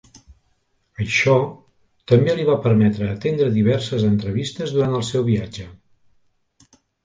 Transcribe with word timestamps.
Això 1.03 1.35
també 2.13 2.35
li 2.41 2.47
va 2.49 2.57
permetre 2.65 3.11
atendre 3.17 3.53
diverses 3.61 4.09
entrevistes 4.11 4.77
durant 4.79 4.99
el 5.03 5.07
seu 5.15 5.31
viatge. 5.33 5.71